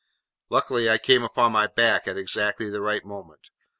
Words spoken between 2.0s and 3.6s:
at exactly the right moment.